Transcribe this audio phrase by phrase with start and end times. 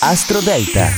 [0.00, 0.88] Astro Delta.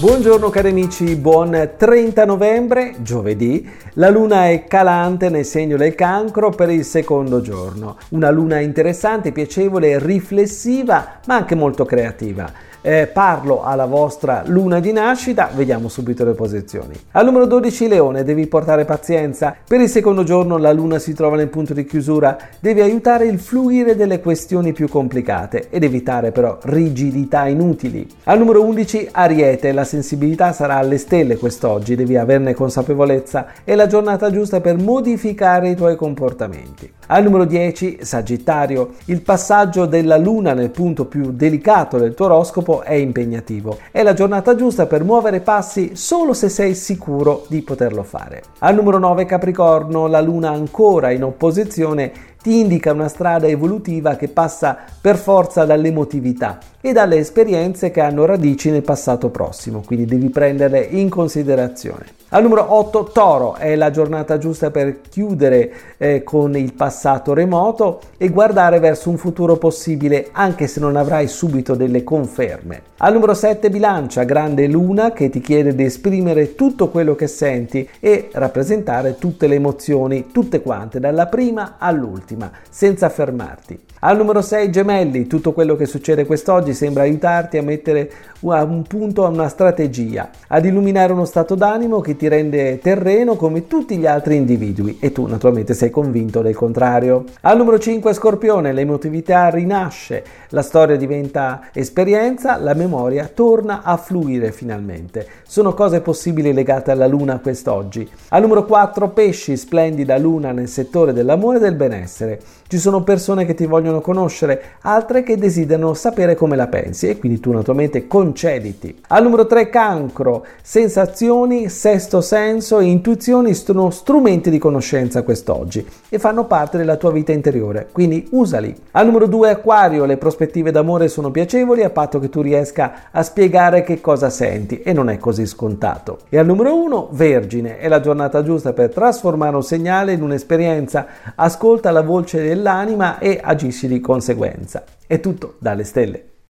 [0.00, 3.70] Buongiorno cari amici, buon 30 novembre, giovedì.
[3.92, 7.96] La luna è calante nel segno del cancro per il secondo giorno.
[8.08, 12.52] Una luna interessante, piacevole, riflessiva, ma anche molto creativa
[12.86, 16.92] eh, parlo alla vostra luna di nascita, vediamo subito le posizioni.
[17.12, 19.56] Al numero 12 Leone, devi portare pazienza.
[19.66, 23.38] Per il secondo giorno la luna si trova nel punto di chiusura, devi aiutare il
[23.38, 28.06] fluire delle questioni più complicate ed evitare però rigidità inutili.
[28.24, 33.86] Al numero 11 Ariete, la sensibilità sarà alle stelle quest'oggi, devi averne consapevolezza, è la
[33.86, 36.92] giornata giusta per modificare i tuoi comportamenti.
[37.06, 42.73] Al numero 10 Sagittario, il passaggio della luna nel punto più delicato del tuo oroscopo
[42.82, 43.78] è impegnativo.
[43.90, 48.42] È la giornata giusta per muovere passi solo se sei sicuro di poterlo fare.
[48.60, 52.12] Al numero 9 Capricorno, la luna ancora in opposizione
[52.44, 58.26] ti indica una strada evolutiva che passa per forza dall'emotività e dalle esperienze che hanno
[58.26, 62.04] radici nel passato prossimo, quindi devi prenderle in considerazione.
[62.34, 68.00] Al numero 8 Toro è la giornata giusta per chiudere eh, con il passato remoto
[68.16, 72.82] e guardare verso un futuro possibile anche se non avrai subito delle conferme.
[72.96, 77.88] Al numero 7 Bilancia, grande luna che ti chiede di esprimere tutto quello che senti
[78.00, 82.33] e rappresentare tutte le emozioni, tutte quante, dalla prima all'ultima,
[82.68, 83.78] senza fermarti.
[84.00, 88.10] Al numero 6 Gemelli, tutto quello che succede quest'oggi sembra aiutarti a mettere
[88.40, 93.66] un punto a una strategia, ad illuminare uno stato d'animo che ti rende terreno come
[93.66, 97.24] tutti gli altri individui e tu naturalmente sei convinto del contrario.
[97.40, 104.52] Al numero 5 Scorpione, l'emotività rinasce, la storia diventa esperienza, la memoria torna a fluire
[104.52, 105.26] finalmente.
[105.46, 108.06] Sono cose possibili legate alla luna quest'oggi.
[108.28, 112.23] Al numero 4 Pesci, splendida luna nel settore dell'amore e del benessere.
[112.66, 117.18] Ci sono persone che ti vogliono conoscere, altre che desiderano sapere come la pensi e
[117.18, 119.00] quindi tu naturalmente concediti.
[119.08, 126.18] Al numero 3 cancro, sensazioni, sesto senso e intuizioni sono strumenti di conoscenza quest'oggi e
[126.18, 128.74] fanno parte della tua vita interiore, quindi usali.
[128.92, 133.22] Al numero 2 acquario, le prospettive d'amore sono piacevoli a patto che tu riesca a
[133.22, 136.20] spiegare che cosa senti e non è così scontato.
[136.28, 141.06] E al numero 1 vergine, è la giornata giusta per trasformare un segnale in un'esperienza,
[141.34, 144.84] ascolta la voce del dell'anima e agisci di conseguenza.
[145.06, 146.33] È tutto dalle stelle.